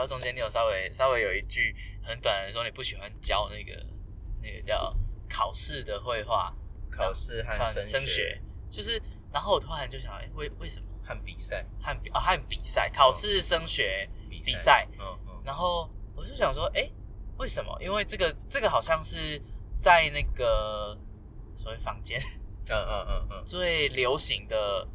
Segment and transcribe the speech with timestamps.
[0.00, 3.86] 聊到中间，你有稍微稍微有一句很短的说你不喜欢教那个
[4.42, 4.96] 那个叫
[5.28, 6.54] 考试的绘画，
[6.90, 8.40] 考试和看升升学，
[8.70, 9.00] 就是，
[9.30, 10.86] 然后我突然就想，哎、为为什么？
[11.02, 16.88] 和比赛，和比啊和比赛，考试、升学、比比赛，嗯嗯，然后我就想说，哎、
[17.36, 17.76] 为什么？
[17.82, 19.42] 因为这个这个好像是
[19.76, 20.96] 在那个
[21.56, 22.20] 所谓坊间
[22.70, 24.86] 嗯嗯嗯嗯，最流行的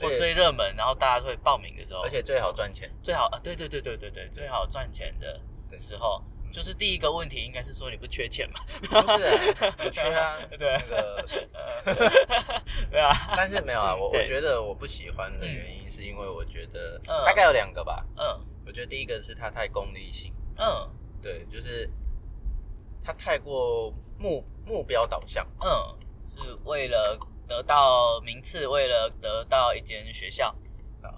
[0.00, 6.52] 或最热门，然后大家会报名的时候，而且最好赚钱，最好啊，对对对对对对，最好赚钱的的时候，嗯。
[6.52, 8.60] 就是第一个问题应该是说你不缺钱嘛？
[8.80, 11.24] 不是啊，不缺啊， 对那个，
[12.90, 18.46] 对啊， 但是没有啊，我我觉得我不喜欢的原因是因为我觉得嗯大概有两个吧，嗯。
[18.66, 20.90] 我觉得第一个是它太功利性，嗯。
[21.22, 21.88] 对，就是
[23.02, 30.54] 它太过目目标导向，嗯，是为了得到名次，为了得到一间学校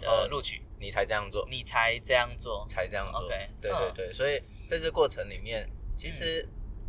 [0.01, 2.67] 的录取，你才这样做，你才这样做。
[2.69, 6.47] 才这样做 OK，对嗯对对，所以在这过程里面，其实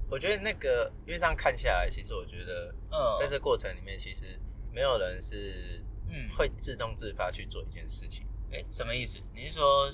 [0.09, 2.73] 我觉得那个，因为这样看下来，其实我觉得
[3.19, 4.39] 在嗯这过程里面，其实
[4.71, 8.25] 没有人是嗯，会自动自发去做一件事情。
[8.51, 9.19] 哎，什么意思？
[9.33, 9.89] 你是说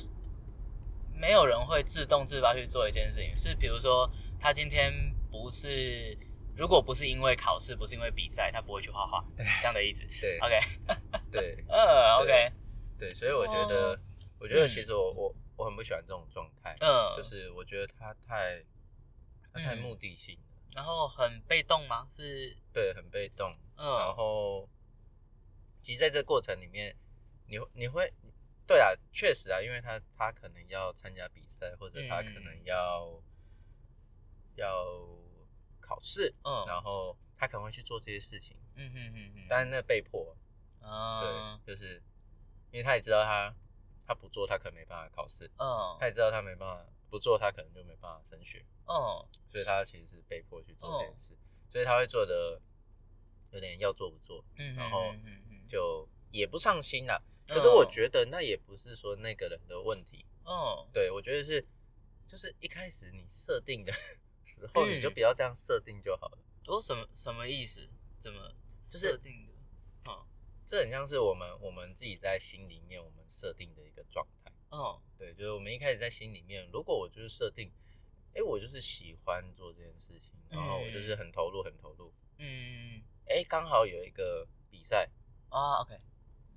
[1.13, 3.35] 没有人会自动自发去做一件事情？
[3.35, 4.91] 是比如说他今天
[5.29, 6.17] 不是，
[6.55, 9.45] 如果不是因为考试，不是因为比赛，他不会去画画，对。
[9.59, 10.03] 这样的意思。
[10.21, 10.39] 对。
[10.39, 10.59] OK，
[11.31, 11.63] 对。
[11.69, 12.51] 嗯，OK，
[12.97, 13.99] 对，所以我觉得哦，
[14.39, 18.63] 我觉得其实我我我很不喜欢这种状态，嗯，就是我觉得他太
[19.51, 20.41] 他太嗯目的性了，
[20.75, 22.07] 然后很被动吗？
[22.09, 23.85] 是，对，很被动，嗯。
[23.99, 24.69] 然嗯后
[25.81, 26.95] 其实在这过程里面，
[27.47, 28.13] 你会你会。
[28.67, 32.61] 对啊，确实啊，因为他他可能要参加比赛，或者他可能嗯。
[32.65, 33.21] 要、
[34.55, 34.97] 要
[35.85, 36.65] 考试，嗯。
[36.67, 40.35] 然后他可能会去做这些事情，嗯哼哼哼，但是那被迫，
[40.81, 42.01] 嗯对，就是
[42.71, 43.53] 因为他也知道他
[44.07, 45.97] 他不做，他可能没办法考试，嗯。
[45.99, 49.25] 他也知道他没办法不做，他可能就没办法升学，嗯。
[49.51, 51.37] 所以他其实是被迫去做这件事，
[51.71, 52.59] 所以他会做的
[53.51, 55.13] 有点要做不做，嗯，然后
[55.67, 57.21] 就也不上心啦。
[57.47, 57.55] 嗯。
[57.55, 60.87] 可是我觉得那也不是说那个人的问题，嗯。
[60.91, 61.65] 对我觉得是
[62.27, 63.93] 就是一开始你设定的
[64.45, 66.37] 时候，嗯你就不要这样设定就好了。
[66.67, 67.89] 我什么什么意思？
[68.19, 68.51] 怎么
[68.83, 69.53] 就是设定的？
[70.11, 70.25] 哦
[70.65, 74.51] 这很像是我们我们自己在心里面我们设定的一个状态。
[74.69, 77.71] 哦对，就是我们一开始在心里面，如果我就是设定，
[78.33, 85.07] 哎，我就是喜欢做这件事情，然后我就是很投入，很投入，嗯哎，刚好有一个比赛，
[85.49, 85.95] 啊，OK，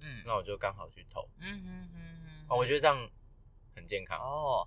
[0.00, 3.10] 嗯那我就刚好去投，嗯哼哼哼，啊，我觉得这样
[3.76, 4.66] 很健康，哦，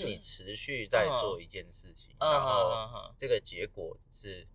[0.00, 4.46] 就你持续在做一件事情，然后这个结果是，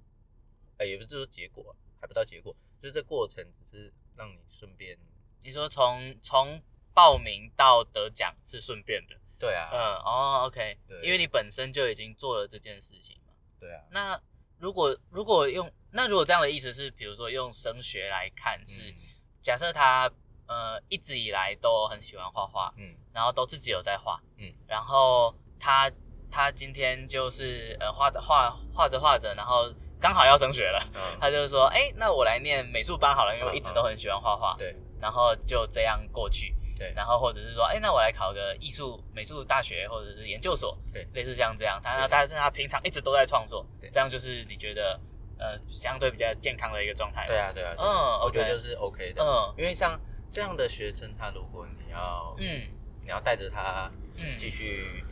[0.78, 4.98] 哎，也不是说结果，还不到结果，就是这过程只是让你顺便，
[5.42, 6.62] 你说从从
[6.94, 11.02] 报名到得奖是顺便的，对啊，嗯哦，OK，对。
[11.04, 13.34] 因为你本身就已经做了这件事情嘛。
[13.60, 14.20] 对啊，那
[14.58, 18.96] 如果如果用那如果这样的意思是，比如说用升学来看是，嗯。
[19.42, 20.12] 假设他
[20.48, 25.92] 呃一直以来都很喜欢画画，嗯然后都自己有在画，嗯，然后他
[26.30, 45.00] 他今天就是呃画的画画着画着，然后刚好要升学了，嗯，他就说，哎、那我来念美术班好了，因为我一直都很喜欢画画，对然后就这样过去，对，然后或者是说，哎、那我来考个艺术美术大学或者是研究所，对类似像这样，他他但是他平常一直都在创作对，这样就是你觉得
[45.40, 50.00] 呃相对比较健康的一个状态，对，啊，对啊，嗯啊我觉得就是 OK 的，嗯因为像
[50.32, 52.68] 这样的学生，他如果你要，嗯
[53.02, 55.04] 你要带着他嗯，继续，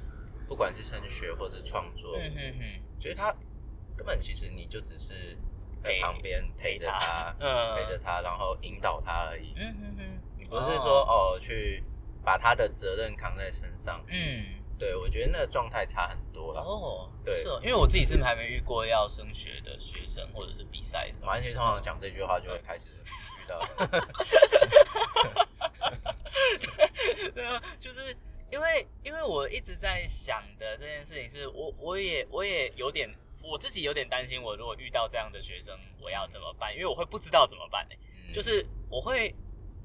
[0.47, 3.33] 不管是升学或者创作，嗯哼哼，所以他
[3.95, 5.37] 根本其实你就只是
[5.81, 9.53] 在陪旁边陪着他，嗯陪着他，然后引导他而已。
[9.55, 11.83] 嗯哼哼，你不是说哦去
[12.23, 14.03] 把他的责任扛在身上。
[14.07, 14.45] 嗯。
[14.77, 16.59] 对，我觉得那个状态差很多了。
[16.59, 21.25] 哦，对是哦，因为我自己是还没遇过要升学的学生或者是比赛的。
[21.25, 22.87] 完全通常讲这句话就会开始
[27.33, 28.15] 对啊，就是
[28.51, 33.09] 因为因为我一直在想的这件事情是，我我也我也有点
[33.41, 36.73] 我自己有点担心，我如果遇到这样的学生，我要怎么办？
[36.73, 37.95] 因为我会不知道怎么办呢、
[38.27, 39.33] 嗯就是我会，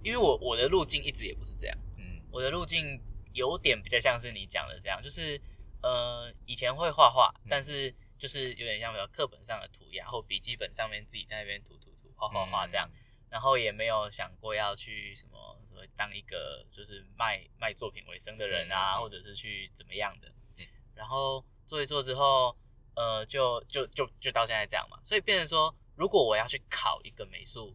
[0.03, 3.01] 因为我我的路径一直也不是这样，嗯我的路径
[3.33, 5.41] 有点比较像是你讲的这样，就是
[5.83, 12.89] 呃以前会画画，嗯但是就是有点像比如课本上的涂鸦或笔记本上面自己在那边涂涂涂画画画这样。
[12.93, 12.97] 嗯
[13.31, 20.29] 然后也没有想过要去什么什么当一个就是卖卖作品为生的人啊，或者是去怎么样的
[20.59, 20.67] 嗯。
[20.95, 22.55] 然后做一做之后，
[22.95, 24.99] 呃，就就就就到现在这样嘛。
[25.05, 27.75] 所以变成说，如果我要去考一个美术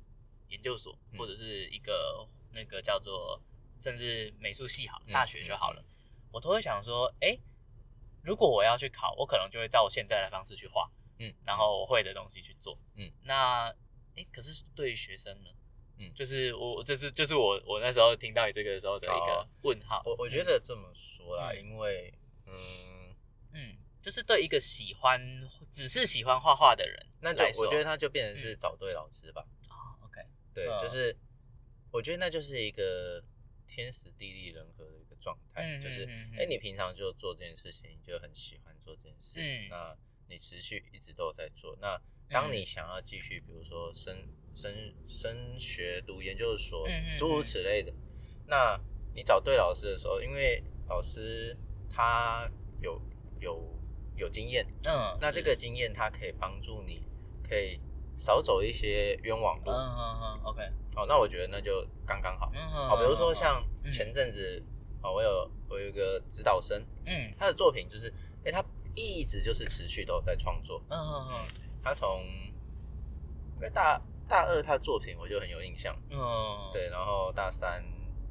[0.49, 1.17] 研究所，嗯。
[1.17, 3.41] 或者是一个那个叫做
[3.79, 5.83] 甚至美术系好大学就好了，
[6.31, 7.37] 我都会想说，哎，
[8.23, 13.73] 如果我要去考，我可能就会照我现在的方式去画，嗯，然后我会的东西去做，嗯，那，
[14.15, 15.49] 哎，可是对于学生呢？
[15.97, 22.13] 嗯就是我这是就是我我那时候听到你这个的时候的一个哦问号，我我觉得这么说啦，嗯因为
[22.45, 23.15] 嗯，
[23.53, 25.21] 嗯，就是对一个喜欢
[25.71, 29.41] 只是喜欢画画的人那就我觉得他就变成是找对老师吧。
[29.69, 30.19] 哦，OK，
[30.53, 31.15] 对，嗯就是
[31.91, 33.23] 我觉得那就是一个
[33.65, 36.03] 天时地利人和的一个状态，嗯就是
[36.37, 39.97] 哎、你平常就做这件事情，你就很喜欢做这件事，嗯那
[40.27, 41.77] 你持续一直都有在做。
[41.79, 41.97] 那
[42.29, 44.15] 当你嗯想要继续，比如说升
[44.53, 44.73] 升
[45.07, 46.87] 升学、读研究所
[47.17, 47.93] 诸如此类的，
[48.47, 48.79] 那
[49.13, 51.55] 你找对老师的时候，因为老师
[51.89, 52.49] 他
[52.81, 53.01] 有
[53.39, 53.63] 有
[54.15, 57.01] 有经验，嗯，那这个经验他可以帮助你，
[57.47, 57.79] 可以
[58.17, 59.71] 少走一些冤枉路。
[59.71, 60.61] 嗯嗯嗯，OK，
[60.95, 62.51] 好，那我觉得那就刚刚好。
[62.53, 64.61] 嗯嗯好，比如说像嗯前阵子，
[65.01, 68.11] 哦，我有我有一个指导生，嗯他的作品就是，
[68.45, 68.63] 哎，他
[68.95, 70.83] 一直就是持续都有在创作。
[70.89, 71.45] 嗯嗯嗯
[71.85, 72.21] 他从
[73.55, 77.81] 因为大大二他的作品我就很有印象，嗯嗯，，对，然后大三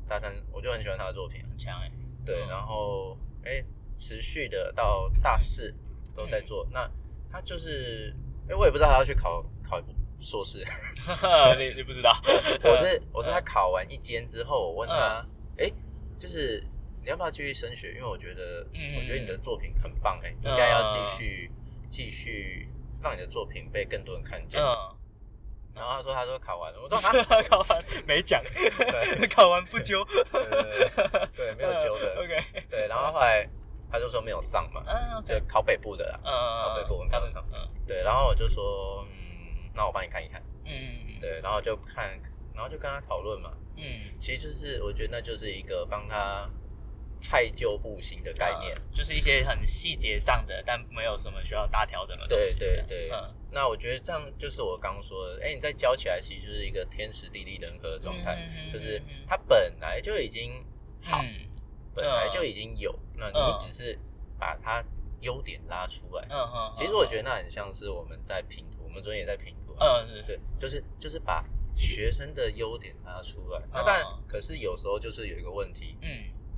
[0.09, 1.91] 大三我就很喜欢他的作品，很强哎，
[2.27, 3.65] 对，嗯然后哎
[3.97, 5.73] 持续的到大四
[6.17, 6.69] 都在做。
[6.73, 6.91] 那
[7.31, 8.15] 他就是，
[8.49, 9.81] 哎，我也不知道他要去考考
[10.21, 10.59] 硕士。
[11.59, 12.13] 你你不知道，
[12.65, 15.25] 我是我是他考完一间之后，我问他，
[15.59, 15.71] 哎、
[16.19, 16.63] 就是
[17.03, 17.93] 你要不要继续升学？
[17.95, 21.51] 因为我觉得，嗯我觉得你的作品很棒、哎、应该要继续
[21.89, 22.69] 继续
[23.05, 24.61] 让你的作品被更多人看见。
[24.61, 24.97] 嗯。
[25.75, 32.87] 然后他说，他说考完了，我说 他，考完没讲，对 考完不揪，对对，没有揪的， OK，对。
[32.87, 33.45] 然后后来
[33.91, 37.45] 他就说没有上嘛，嗯就考北部的啦，嗯考北部我没有上。
[37.53, 40.41] 嗯对，然后我就说，嗯，那我帮你看一看。
[40.65, 42.09] 嗯对，然后就看，
[42.55, 46.49] 然后就跟他讨论嘛，嗯，其实就是我觉得那就是一个帮他
[47.25, 48.75] 太旧不新的概念。
[48.77, 52.59] 呃就是一些很细节上的，但没有什么需要大调整的东对西。
[52.59, 53.35] 对对，嗯。
[53.51, 60.65] 那我觉得这样就是我刚刚说的，哎，你再教起来，其实就是一个天时地利人和的状态，嗯就是它本来就已经
[61.03, 61.49] 好，嗯。
[61.97, 63.97] 本来就已经有，那嗯你只是
[64.37, 64.85] 把它
[65.21, 66.27] 优点拉出来。
[66.29, 70.23] 嗯嗯，其实我觉得那很像是我们在拼图，我们昨天也在拼图啊，嗯是。
[70.23, 71.45] 对，就是就是把
[71.77, 73.61] 学生的优点拉出来。
[73.73, 76.09] 那当然，可是有时候就是有一个问题，嗯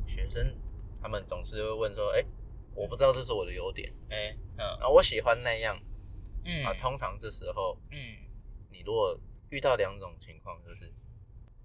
[0.07, 0.57] 学生
[1.03, 2.25] 他们总是会问说：“哎、
[2.75, 5.79] 我不知道这是我的优点，哎嗯然后我喜欢那样、
[6.45, 8.17] 嗯啊。”通常这时候，嗯
[8.71, 9.19] 你如果
[9.51, 10.93] 遇到两种情况，就是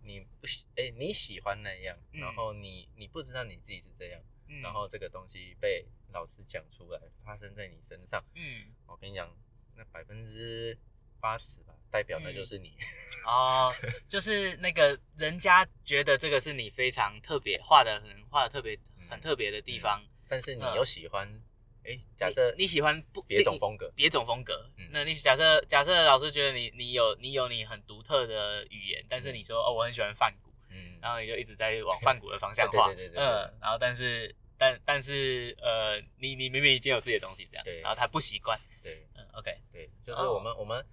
[0.04, 9.30] 你不喜哎、你喜欢那样，嗯然后你你不知道你自己是这样，嗯，然后这个东西被老师讲出来，发生在你身上，嗯我跟你讲，
[9.76, 10.78] 那百分之
[11.20, 12.76] 八十吧，代表的就是你。
[13.28, 13.72] 哦，
[14.10, 21.28] 就是那个人家觉得这个是你非常特别画的很画的特别嗯很特别的地方，但是你嗯又喜欢，
[21.86, 24.68] 哎、假设你你喜欢不别种风格，别种风格。
[24.78, 24.90] 嗯。
[24.92, 39.06] 那你假设假设老师觉得你你有你有你很独特的语言，但是嗯你说哦我很喜欢梵谷，嗯，然后你就一直在往梵谷的方向 画，对对对嗯，然后但是但但是呃你你明明已经有自己的东西这样，对然后他不习惯，对。
[39.16, 40.86] 嗯，OK，对，就是我们、我们，嗯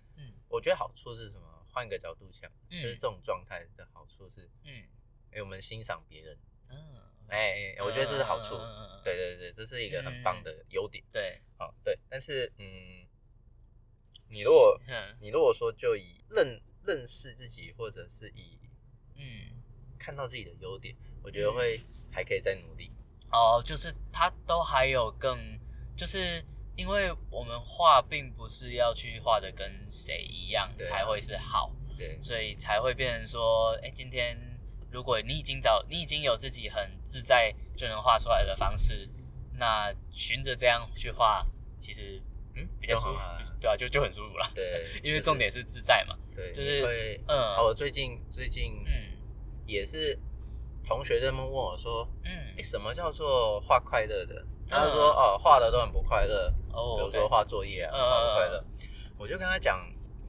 [0.48, 1.46] 我觉得好处是什么？
[1.70, 4.88] 换个角度想，嗯就是这种状态的好处是，嗯
[5.30, 6.38] 哎、我们欣赏别人，
[6.68, 6.76] 嗯，
[7.28, 8.56] 哎、哎我觉得这是好处。
[9.04, 11.04] 对对对，这是一个很棒的优点。
[11.12, 13.06] 对，好，对，但是嗯，
[14.28, 18.58] 你如果嗯你如果说就以认认识自己，或者是以
[19.14, 19.62] 嗯。
[20.00, 22.88] 看到自己的优点，我觉得会还可以再努力。
[23.32, 25.36] 哦，就是他都还有更，
[25.96, 26.40] 就是
[26.78, 34.38] 因为我们画并不是要去画的跟谁一样才会是好，对，所以才会变成说，哎，今天
[34.88, 39.10] 如果你已经找你已经有自己很自在就能画出来的方式，
[39.54, 41.44] 那循着这样去画，
[41.80, 42.22] 其实
[42.54, 43.18] 嗯，比较舒服
[43.60, 44.48] 对啊，就就很舒服了。
[44.54, 46.16] 对，因为重点是自在嘛。
[46.32, 48.92] 对，就是会，嗯好，我最近最近嗯
[49.66, 50.16] 也是
[50.84, 54.44] 同学他们问我说，嗯诶，什么叫做画快乐的？
[54.68, 58.64] 他说哦，画的都很不快乐，哦比如说画作业啊，嗯画不快乐。
[59.16, 59.80] 我就跟他讲，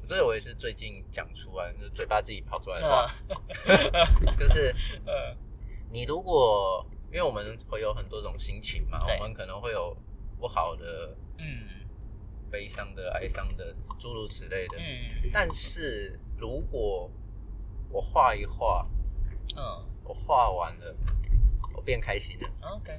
[0.07, 3.11] 这个我也是最近讲出来，就是嘴巴自己跑出来的话，
[4.37, 4.73] 就是
[5.05, 5.35] 呃
[5.91, 9.95] 你如果因为我们会有很多种心情嘛，我们可能会有
[10.39, 11.67] 不好的、嗯。
[12.51, 14.77] 悲伤的、哀伤的，诸如此类的。
[14.79, 15.29] 嗯。
[15.31, 17.07] 但是如果
[17.91, 18.87] 我画一画，
[19.55, 19.85] 嗯。
[20.03, 20.95] 我画完了，
[21.79, 22.91] 我变开心了，OK。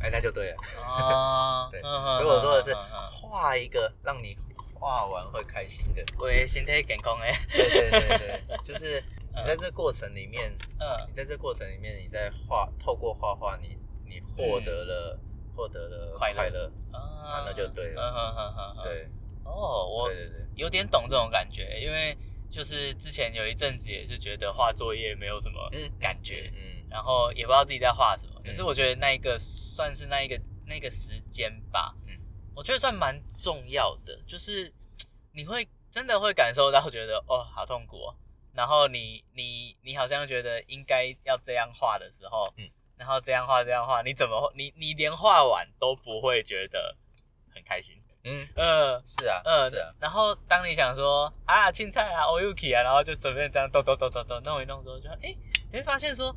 [0.00, 0.56] 哎，那就对了。
[0.84, 2.74] 啊， 对，嗯所以我说的是
[3.08, 4.36] 画一个让你
[4.74, 6.04] 画完会开心的。
[6.18, 7.32] 为身体健康诶。
[7.48, 9.00] 对对对对， 就是
[9.36, 10.50] 你在这过程里面，
[10.80, 10.88] 嗯。
[11.06, 15.20] 你在这过程里面，你在画，透过画画，你你获得了、
[15.54, 16.66] 获得了快乐。
[16.90, 18.74] 啊那就对了。
[18.82, 19.08] 对。
[19.44, 20.10] 哦，我
[20.56, 22.18] 有点懂这种感觉，因为
[22.50, 25.88] 就是之前有一阵子也是觉得画作业没有什么嗯。
[26.00, 28.40] 感觉，嗯然后也不知道自己在画什么。
[28.44, 28.66] 可是嗯。
[28.66, 32.16] 我觉得那一个算是那一个那个时间吧，嗯。
[32.54, 34.72] 我觉得算蛮重要的，就是
[35.32, 38.14] 你会真的会感受到觉得哦好痛苦哦，
[38.52, 42.70] 然后你你你好像觉得应该要这样画的时候，嗯。
[42.96, 46.96] 然后这样画这样画，你怎么你你连画完都不会觉得
[47.52, 49.02] 很开心，嗯，嗯。
[49.04, 55.36] 是啊，嗯，是啊，然后当你想说啊青菜啊 o yuki 啊，然后就随便这样抖抖抖抖抖弄一弄之后，就哎，
[55.72, 56.34] 你会发现说，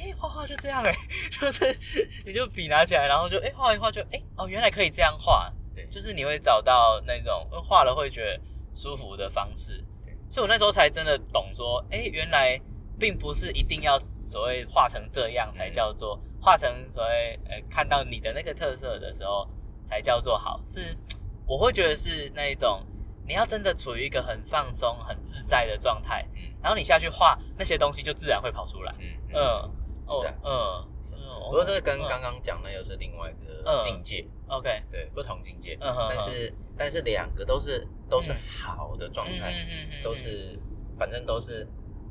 [0.00, 0.92] 哎，画画就这样哎，
[1.30, 1.76] 就是
[2.24, 8.40] 你就笔拿起来，然后就哎画一画就哎哦，原来可以这样画，对，就是你会找到那种呃画了会觉得
[8.74, 9.84] 舒服的方式。
[10.04, 10.16] 对。
[10.28, 12.58] 所以我那时候才真的懂说，哎，原来
[12.98, 19.48] 并不是一定要所谓画成这样才叫做画成所谓呃看到你的那个特色的时候
[19.84, 20.96] 才叫做好，是
[21.46, 22.86] 我会觉得是那一种
[23.26, 26.42] 你要真的处于一个很放松、很自在的状态，嗯。
[26.62, 28.94] 然后你下去画那些东西就自然会跑出来。
[28.98, 29.34] 嗯嗯。
[29.34, 29.70] 嗯，
[30.10, 30.34] 哦是啊。
[30.44, 30.86] 嗯
[31.48, 32.06] 不过这个跟嗯。
[32.08, 38.36] 刚刚讲的又是另外一个嗯境界，OK，对，不同境界，但是但是两个都是都是嗯。
[38.62, 39.54] 好的状嗯态，
[40.04, 40.58] 都是
[40.98, 41.66] 反正都是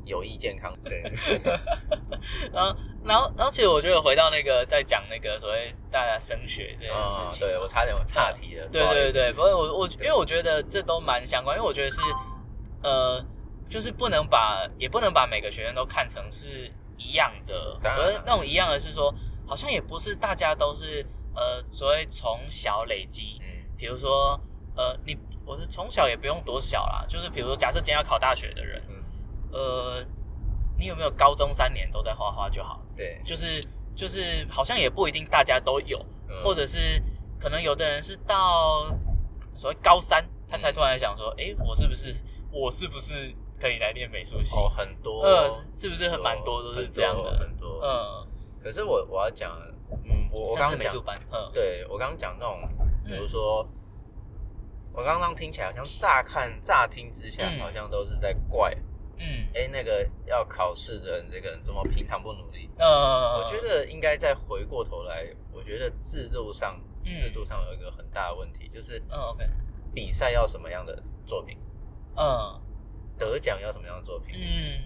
[0.06, 1.04] 有益健康，对，
[2.52, 12.02] 然后，然后，然后，其实我觉得回到那个在讲那个所谓大家升学这件事哦，情，对我差点岔题了，对对对，不过我我因为我觉得这都蛮相关，因为我觉得是
[12.84, 13.24] 呃，
[13.70, 19.12] 就是不能把也不能把每个学生都看成是一样的，当然而那种一样的是说，
[19.48, 21.04] 好像也不是大家都是
[21.34, 23.48] 呃所谓从小累积，嗯。
[23.76, 24.40] 比如说
[24.76, 29.04] 呃你我是从小也不用多小啦，就是比如说假设今天要考大学的人，嗯，
[29.52, 30.06] 呃，
[30.78, 32.86] 你有没有高中三年都在画画就好？
[32.96, 33.64] 对，就是
[33.96, 36.44] 就是好像也不一定大家都有，嗯。
[36.44, 37.02] 或者是
[37.40, 38.86] 可能有的人是到
[39.56, 40.74] 所谓高三，他才嗯。
[40.74, 44.58] 突然想说，哎、我是不是我是不是可以来念美术系？
[44.58, 47.32] 哦很多，呃，是不是很蛮多都是这样的？
[47.38, 48.28] 很多，嗯，
[48.64, 49.60] 可是我我要讲，
[50.06, 50.96] 嗯，我我刚刚讲
[51.32, 52.62] 嗯，对我刚刚讲那种，
[53.06, 53.30] 比如嗯。
[53.30, 53.68] 说，
[54.92, 57.60] 我刚刚听起来好像乍看乍听之下，嗯。
[57.60, 58.76] 好像都是在怪，
[59.18, 59.48] 嗯。
[59.54, 62.70] 哎，那个要考试的人，这个人怎么平常不努力？
[62.78, 67.16] 嗯，我觉得应该再回过头来，我觉得制度上嗯。
[67.16, 69.46] 制度上有一个很大的问题，就是嗯，OK，
[69.94, 71.58] 比赛要什么样的作品，
[72.16, 72.62] 嗯
[73.20, 74.82] 得奖要什么样的作品，嗯。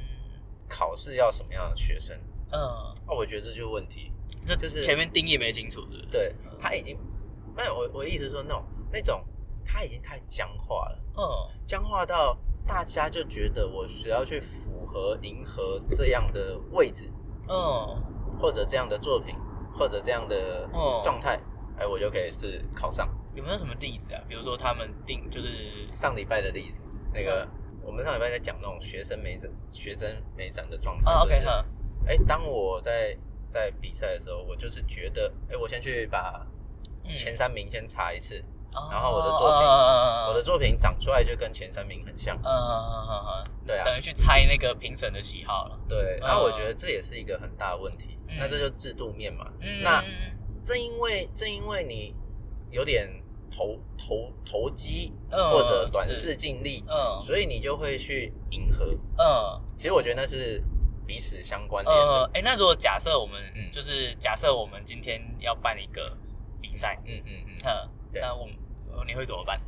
[0.68, 2.18] 考试要什么样的学生，
[2.52, 2.60] 嗯，
[3.06, 4.12] 那我觉得这就是问题。
[4.44, 6.06] 这就是前面定义没清楚，是不是？
[6.08, 6.98] 对他已经，
[7.56, 9.24] 没有我我的意思是说那种那种
[9.64, 11.24] 他已经太僵化了，嗯。
[11.68, 12.36] 僵化到
[12.66, 17.12] 大家就觉得我只要去符合迎合这样的位置，
[17.48, 18.02] 嗯。
[18.42, 19.36] 或者这样的作品，
[19.78, 21.40] 或者这样的哦状态，
[21.78, 23.08] 哎，我就可以是考上。
[23.36, 24.22] 有没有什么例子啊？
[24.28, 26.82] 比如说他们定就是上礼拜的例子，
[27.14, 27.48] 那个是
[27.84, 31.66] 我们上礼拜在讲那种学生美展、学生美展的状态，啊，OK，就是哈，
[32.08, 36.46] 哎，当我在在比赛的时候，我就是觉得，哎，我先去把
[37.06, 37.14] 嗯。
[37.14, 45.78] 前三名先查一次，哦然后我的作品嗯我的作品长出来就跟前三名很像，嗯嗯嗯嗯，对啊，等于去猜那个评审的喜好了。
[45.88, 46.28] 对，嗯。
[46.28, 49.52] 然后我觉得这也是一个很大的问题，嗯那这就制度面嘛。
[49.60, 50.04] 嗯，那
[50.64, 52.16] 正因为正因为你
[52.72, 53.08] 有点
[53.56, 57.22] 投投投机嗯或者短视尽力，嗯。
[57.22, 58.86] 所以你就会去迎合。
[59.18, 59.62] 嗯。
[59.78, 60.64] 其实我觉得那是
[61.06, 63.72] 彼此相关联的。，呃哎，那如果假设我们嗯。
[63.72, 66.18] 就是假设我们今天要办一个
[66.62, 68.48] 比赛，嗯嗯嗯，那我
[69.06, 69.62] 你会怎么办？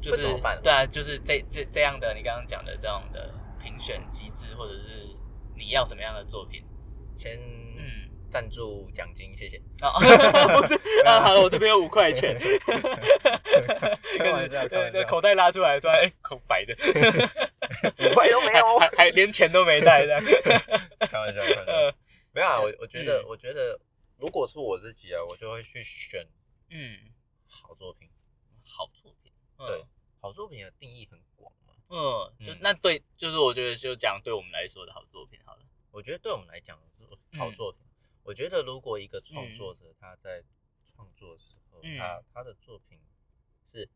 [0.00, 0.58] 就是怎么办？
[0.62, 5.14] 对啊，就是这这这样的你刚刚讲的这样的评选机制，或者是
[5.56, 6.64] 你要什么样的作品？
[7.18, 7.38] 先
[7.76, 7.99] 嗯，
[8.30, 9.60] 赞助奖金，谢谢。
[9.80, 12.38] 啊，不 是 啊，好了，我这边有五块钱，
[14.18, 16.74] 开玩笑开玩笑口袋拉出来，突然哎，空白的，
[17.98, 20.20] 五块都没有，还还连钱都没带的，
[21.00, 21.96] 开玩笑，开玩笑。
[22.32, 23.78] 没有啊，我我觉得嗯，我觉得，
[24.16, 26.24] 如果是我自己啊，我就会去选
[26.70, 26.96] 嗯，
[27.48, 28.08] 好作品。
[28.62, 29.84] 好作品，嗯对，
[30.20, 31.74] 好作品的定义很广嘛。
[31.88, 36.78] 嗯，就嗯那对，就是我觉得就讲对我们来说的好作品好了，我觉得对我们来讲
[37.36, 37.80] 好作品。
[38.22, 40.42] 我觉得如果一个创作者他在
[40.86, 41.98] 创作的时候，嗯。
[41.98, 42.98] 他他的作品
[43.70, 43.88] 是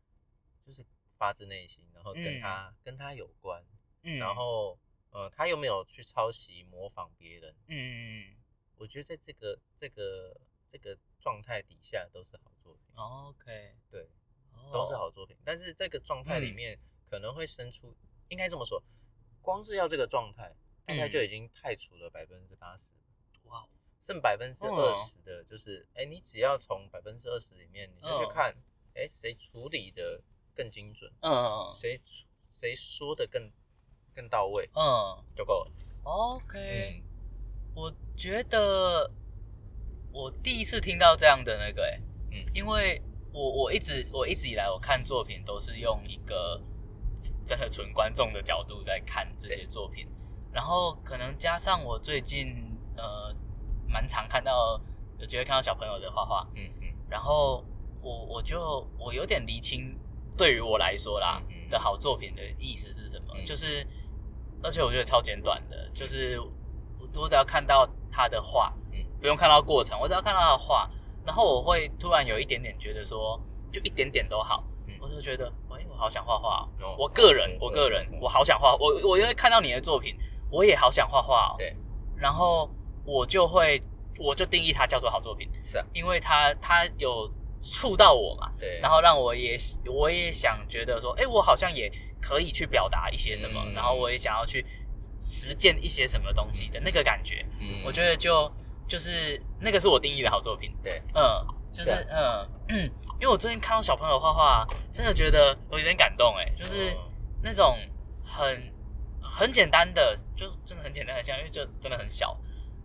[0.65, 0.83] 就是
[1.17, 3.63] 发自内心，然后跟他、跟他有关，
[4.03, 4.77] 嗯，然后
[5.11, 8.35] 呃他又没有去抄袭模仿别人，嗯，
[8.75, 10.35] 我觉得在这个这个
[10.71, 14.09] 这个状态底下都是好作品，OK，对，
[14.51, 15.37] 哦都是好作品。
[15.45, 16.55] 但是这个状态里嗯。
[16.55, 16.79] 面
[17.09, 17.95] 可能会生出，
[18.29, 18.83] 应该这么说，
[19.41, 20.53] 光是要这个状态，
[20.85, 21.11] 大概嗯。
[21.11, 22.89] 就已经太除了百分之八十。
[23.43, 23.65] 哇，
[24.05, 28.55] 剩百分之二十的，就是哎、你只要从百分之二十里面，你就看，
[28.93, 30.21] 哎、谁处理的
[30.53, 33.51] 更精准，嗯谁处谁说的更
[34.13, 35.23] 更到位嗯。
[35.35, 35.71] 就够了。
[36.03, 37.03] ，OK，、嗯，
[37.73, 39.11] 我觉得
[40.11, 41.99] 我第一次听到这样的那个、欸，
[42.31, 42.45] 嗯。
[42.53, 43.01] 因为
[43.33, 46.61] 我我一直我一直以来我看作品都是用一个
[47.43, 50.07] 真的纯观众的角度在看这些作品，
[50.53, 52.55] 然后可能加上我最近
[52.95, 53.35] 呃
[53.95, 54.77] 蛮常看到
[55.17, 56.87] 有机会看到小朋友的画画，嗯嗯。
[57.09, 57.63] 然后
[58.01, 59.97] 我我就我有点厘清，
[60.35, 61.69] 对于我来说啦嗯嗯。
[61.69, 63.45] 的好作品的意思是什么，嗯。
[63.45, 63.87] 就是
[64.61, 66.51] 而且我觉得超简短的，就是我
[67.21, 68.99] 我只要看到他的画，嗯。
[69.21, 70.91] 不用看到过程，我只要看到他的画，
[71.25, 73.39] 然后我会突然有一点点觉得说，
[73.71, 74.93] 就一点点都好，嗯。
[74.99, 80.17] 我就觉得，哎，我好想画画我个人嗯，我个人嗯，我好想画，我我因为看到你的作品，
[80.51, 81.75] 我也好想画画哦，对，
[82.15, 82.69] 然后
[83.05, 83.81] 我就会，
[84.17, 87.31] 我就定义它叫做好作品，是啊，因为它它有
[87.61, 93.73] 触到我嘛，对，然后让我也我也想觉得说，哎，我好像也可以去表达一些什么，嗯。
[93.73, 94.65] 然后我也想要去
[95.19, 97.81] 实践一些什么东西的那个感觉，嗯。
[97.85, 98.51] 我觉得就
[98.87, 102.47] 就是那个是我定义的好作品，对，嗯，就是嗯，
[103.19, 107.77] 因为我最近看到小朋友画画，真的觉得我有点感动，哎，就是哦那种
[108.23, 108.73] 很
[109.21, 112.37] 很简单的，就真的很简单的像，因为就真的很小，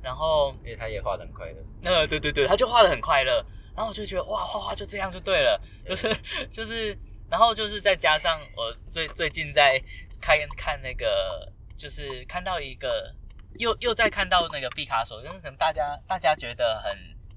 [0.03, 6.17] 然后因为他也画的很快乐，呃，对对对，他就画的很快乐，然后我就觉得哇，画画就这样就对了，就是
[6.51, 6.97] 就是，
[7.31, 9.83] 然后就是再加上我最最近在
[10.21, 13.15] 看看那个，就是看到一个
[13.59, 16.97] 又又在看到那个毕卡索，就是可能大家大家觉得很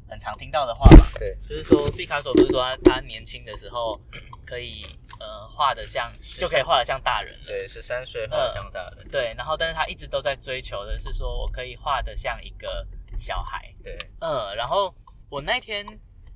[0.10, 4.00] 很常听到的话嘛，对，就是说毕卡索不是说他他年轻的时候
[4.46, 4.86] 可以
[5.24, 13.74] 呃画的像就可以画的像大人了，对，十三岁画的像大人，对，然后但是他一直都在追求的是说我可以画的像一个小孩。
[13.82, 14.94] 对，呃，然后
[15.30, 15.86] 我那天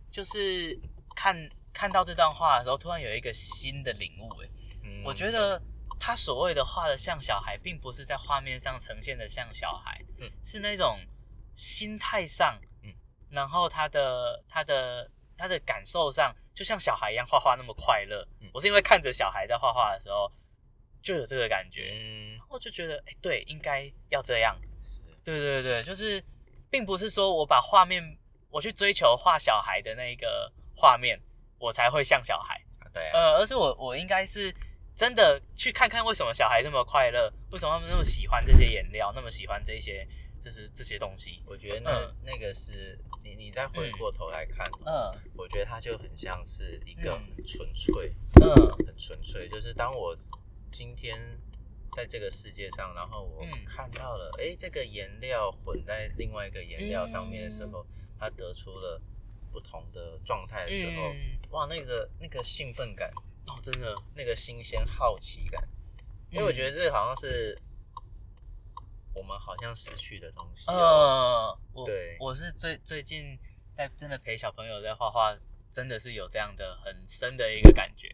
[0.10, 0.80] 就是
[1.16, 1.36] 看
[1.74, 4.50] 看到这段话的时候，突然有一个新的领悟，诶，
[4.84, 5.04] 嗯。
[5.04, 5.62] 我觉得
[6.00, 10.32] 他所谓的画的像小孩，并不是在画面上呈现的像小孩，嗯。
[10.44, 11.00] 是那种
[11.56, 12.94] 心态上，嗯，
[13.30, 18.28] 然后他的他的他的感受上，就像小孩一样画画那么快乐。
[18.42, 20.32] 嗯我是因为看着小孩在画画的时候，
[21.04, 24.58] 就有这个感觉，嗯，我就觉得，哎，对，应该要这样。
[25.24, 26.24] 对对对，就是，
[26.72, 28.02] 并不是说我把画面，
[28.50, 31.22] 我去追求画小孩的那个画面，
[31.60, 34.52] 我才会像小孩，啊对啊，呃，而是我我应该是
[34.96, 40.08] 真的去看看为什么小孩这么快乐，为什么他们那么喜欢这些颜料，那么喜欢这些，
[40.48, 41.42] 就是这些东西。
[41.46, 42.16] 我觉得那、嗯。
[42.24, 45.12] 那个是你你再回过头来看，嗯。
[45.36, 47.36] 我觉得它就很像是一个嗯。
[47.36, 48.56] 很纯粹，嗯。
[48.86, 50.16] 很纯粹，就是当我
[50.72, 51.20] 今天
[51.92, 53.66] 在这个世界上，然后我嗯。
[53.66, 57.72] 看到了，哎、这个颜料混在另外一个颜料上面的时嗯。
[57.74, 57.86] 候，
[58.18, 59.02] 它得出了
[59.52, 63.12] 不同的状态的时候，嗯，哇，那个那个兴奋感，
[63.48, 65.62] 哦，真的，那个新鲜好奇感，
[66.32, 67.54] 因为我觉得这好像是
[69.18, 70.78] 我们好像失去的东西嗯。
[70.78, 73.38] 呃，我对我是最最近
[73.76, 75.36] 在真的陪小朋友在画画，
[75.72, 78.08] 真的是有这样的很深的一个感觉，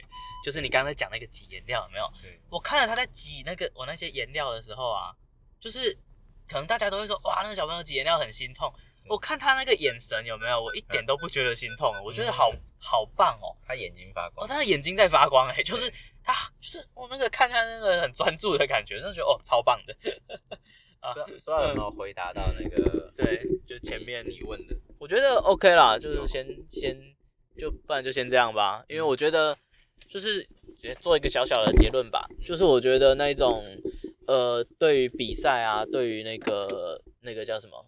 [0.43, 2.11] 就是你刚才讲那个挤颜料有没有？
[2.21, 5.15] 对，我看了他在挤那个我那些颜料的时候啊，
[5.59, 5.97] 就是
[6.47, 8.73] 可能大家都会说哇，那个小朋友挤颜料很心痛。
[9.09, 13.53] 我看他那个眼神有没有，我一点都不觉得心痛，我觉得好嗯好棒哦。
[13.67, 15.91] 他眼睛发光哦，光，他的眼睛在发光哎、就是
[16.23, 19.93] 他就是我那个看他那个很专注的感觉，真的觉得哦超棒的。
[21.03, 26.97] 不知道不知道有没有回答到那个对，就前面你问的，我觉得 OK 啦，就是先先
[27.57, 29.57] 就不然就先这样吧，因为我觉得
[30.07, 30.47] 就是
[31.01, 33.63] 做一个小小的结论吧，就是我觉得那一种
[34.27, 37.85] 呃，对于比赛啊，对于那个那个叫什么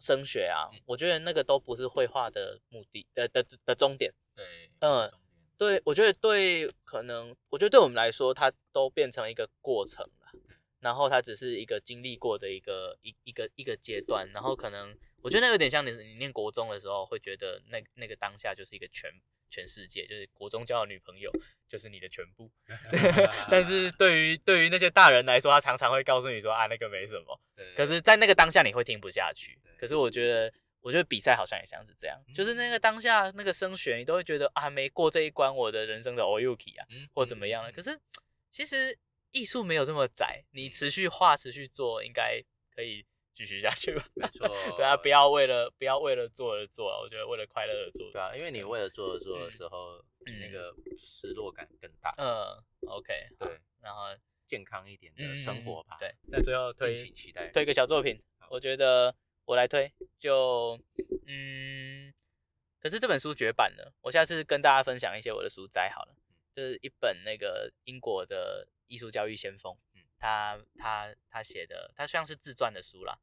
[0.00, 4.12] 升学啊，我觉得那个都不是绘画的目的的的的终点。
[4.34, 4.44] 对，
[4.80, 5.10] 嗯
[5.56, 10.25] 对，我觉得对，可能我觉得对我们来说，它都变成一个过程了，
[10.86, 19.10] 然后它只是一个经历过的一个一一个一个阶段，然后可能我觉得那有点像你你念国中的时候，会觉得那那个当下就是一个全
[19.50, 21.28] 全世界，就是国中交的女朋友
[21.68, 22.48] 就是你的全部，
[23.50, 27.40] 但是对于对于那些大人来说，他常常会告诉你说啊那个没什么，
[27.74, 29.58] 可是，在那个当下你会听不下去。
[29.76, 37.70] 可是我觉得，我觉得比赛好像也像是这样，就是那个当下那个升学，你都会觉得啊，没过这一关，我的人生的 o u k i 啊，嗯或怎么样了。
[37.70, 37.98] 嗯可是
[38.52, 38.96] 其实
[39.32, 42.42] 艺术没有这么窄，你持续画、持续做，应该
[42.74, 44.06] 可以继续下去吧？
[44.14, 48.10] 没 错，对啊，不要为了不要为了做而做啊，我觉得为了快乐而做。
[48.12, 50.02] 对啊，因为你为了做而做的时候，
[50.40, 52.14] 那个失落感更大。
[52.16, 52.56] 嗯
[52.88, 54.04] ，OK，好对，然后
[54.46, 55.96] 健康一点嗯的生活吧。
[56.00, 56.94] 对，那最后推。
[57.52, 60.78] 推一个小作品，我觉得我来推就
[61.26, 62.12] 嗯，
[62.80, 66.14] 可是这本书绝版了，我下次跟大家分享一些我的书摘好了，
[66.56, 73.18] 就是一本那个英国的艺术教育先锋，嗯他他他写的，他像是自传的书啦，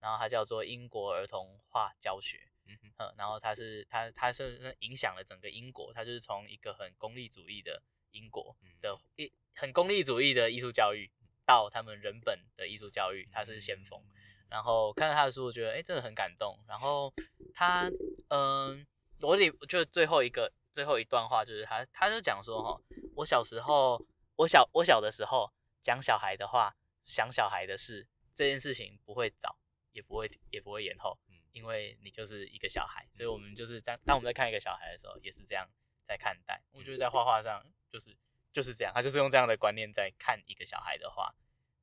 [0.00, 11.10] 然后他叫做《英国儿童画教学》，嗯哼，然后他是他他是影响了整个英国，他就是从一个很功利主义的英国的一很功利主义的艺术教育，
[11.44, 14.02] 到他们人本的艺术教育，他是先锋。
[14.48, 16.58] 然后看了他的书，我觉得哎，真的很感动。
[16.66, 17.12] 然后
[17.52, 17.90] 他，
[18.28, 18.86] 嗯，
[19.20, 22.80] 我里就最后一个最后一段话，就是他他就讲说哈，
[23.16, 24.00] 我小时候，
[24.36, 25.52] 我小我小的时候
[25.82, 29.58] 讲小孩的话，想小孩的事，这件事情不会早，
[29.92, 35.68] 也不会也不会延后，嗯因为你就是一个小孩，所以我们就是在当我们在看一个小孩的时候，也是这样
[36.06, 36.62] 在看待。
[36.72, 38.16] 我觉得在画画上就是
[38.52, 41.34] 就是这样，他就是用这样的观念在看一个小孩的话。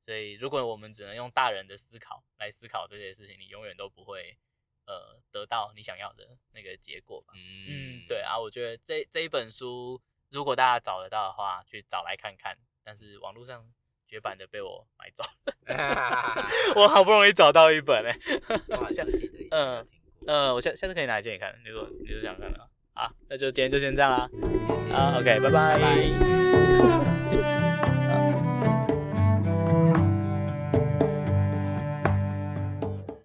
[0.06, 4.38] 所以，如果我们只能用大人的思考来思考这些事情，你永远都不会
[4.86, 7.34] 呃得到你想要的那个结果吧？
[7.34, 12.56] 嗯，对啊，我觉得这这一本书，如果大家找得到的话，去找来看看。
[12.84, 13.68] 但是网络上
[14.06, 15.24] 绝版的被我买走，
[16.76, 18.16] 我好不容易找到一本哎，
[19.50, 19.88] 嗯
[20.28, 24.30] 嗯，我下下次可以拿来借你看，如果你是想看的话，好，那就今天就先这样啦，
[24.92, 26.55] 好，OK，拜拜。